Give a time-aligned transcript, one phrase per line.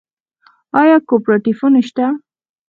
[0.81, 2.05] آیا کوپراتیفونه شته؟